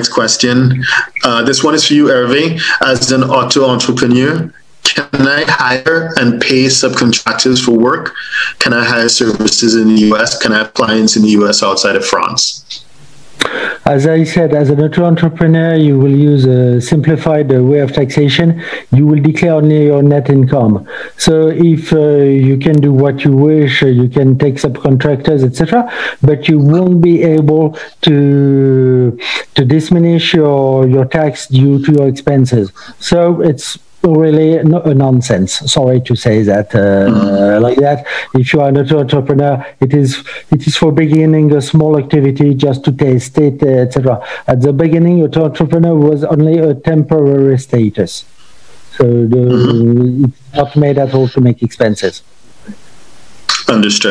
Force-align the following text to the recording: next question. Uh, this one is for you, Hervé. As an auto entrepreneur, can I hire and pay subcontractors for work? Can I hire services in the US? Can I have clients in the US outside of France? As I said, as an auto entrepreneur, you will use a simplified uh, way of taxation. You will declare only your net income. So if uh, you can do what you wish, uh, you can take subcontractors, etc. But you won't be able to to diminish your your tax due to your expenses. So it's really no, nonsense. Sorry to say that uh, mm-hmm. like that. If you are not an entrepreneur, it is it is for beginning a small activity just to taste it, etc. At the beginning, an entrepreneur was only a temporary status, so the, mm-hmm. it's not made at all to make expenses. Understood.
next 0.00 0.14
question. 0.14 0.82
Uh, 1.24 1.42
this 1.42 1.62
one 1.62 1.74
is 1.74 1.86
for 1.86 1.92
you, 1.92 2.06
Hervé. 2.06 2.58
As 2.80 3.12
an 3.12 3.22
auto 3.22 3.68
entrepreneur, 3.68 4.50
can 4.82 5.28
I 5.28 5.44
hire 5.46 6.10
and 6.16 6.40
pay 6.40 6.64
subcontractors 6.66 7.62
for 7.62 7.72
work? 7.72 8.14
Can 8.60 8.72
I 8.72 8.82
hire 8.82 9.10
services 9.10 9.76
in 9.76 9.88
the 9.94 10.00
US? 10.08 10.38
Can 10.38 10.52
I 10.52 10.58
have 10.58 10.72
clients 10.72 11.16
in 11.16 11.22
the 11.22 11.32
US 11.40 11.62
outside 11.62 11.96
of 11.96 12.04
France? 12.06 12.84
As 13.86 14.06
I 14.06 14.24
said, 14.24 14.54
as 14.54 14.68
an 14.70 14.80
auto 14.80 15.04
entrepreneur, 15.04 15.74
you 15.74 15.98
will 15.98 16.16
use 16.32 16.44
a 16.44 16.80
simplified 16.80 17.52
uh, 17.52 17.62
way 17.62 17.80
of 17.80 17.92
taxation. 17.92 18.62
You 18.92 19.06
will 19.06 19.20
declare 19.20 19.54
only 19.54 19.84
your 19.86 20.02
net 20.02 20.28
income. 20.28 20.86
So 21.16 21.48
if 21.48 21.92
uh, 21.92 21.98
you 22.48 22.58
can 22.58 22.76
do 22.76 22.92
what 22.92 23.24
you 23.24 23.32
wish, 23.32 23.82
uh, 23.82 23.86
you 23.86 24.08
can 24.08 24.38
take 24.38 24.56
subcontractors, 24.56 25.42
etc. 25.42 25.90
But 26.22 26.48
you 26.48 26.58
won't 26.58 27.00
be 27.00 27.22
able 27.22 27.78
to 28.02 28.14
to 29.60 29.66
diminish 29.66 30.32
your 30.32 30.88
your 30.88 31.04
tax 31.04 31.46
due 31.46 31.84
to 31.84 31.92
your 31.92 32.08
expenses. 32.08 32.72
So 32.98 33.42
it's 33.42 33.78
really 34.02 34.50
no, 34.64 34.78
nonsense. 35.06 35.52
Sorry 35.76 36.00
to 36.08 36.16
say 36.16 36.42
that 36.44 36.74
uh, 36.74 36.78
mm-hmm. 36.78 37.62
like 37.62 37.78
that. 37.86 38.06
If 38.34 38.54
you 38.54 38.60
are 38.62 38.72
not 38.72 38.90
an 38.90 38.98
entrepreneur, 39.04 39.54
it 39.80 39.92
is 39.92 40.24
it 40.50 40.66
is 40.66 40.78
for 40.78 40.92
beginning 40.92 41.52
a 41.54 41.60
small 41.60 41.98
activity 41.98 42.54
just 42.54 42.84
to 42.86 42.92
taste 42.92 43.36
it, 43.36 43.62
etc. 43.62 44.26
At 44.46 44.62
the 44.62 44.72
beginning, 44.72 45.22
an 45.22 45.34
entrepreneur 45.34 45.94
was 45.94 46.24
only 46.24 46.56
a 46.58 46.74
temporary 46.74 47.58
status, 47.58 48.24
so 48.96 49.04
the, 49.04 49.36
mm-hmm. 49.36 50.24
it's 50.24 50.56
not 50.56 50.74
made 50.76 50.96
at 50.96 51.12
all 51.12 51.28
to 51.28 51.40
make 51.42 51.62
expenses. 51.62 52.22
Understood. 53.68 54.08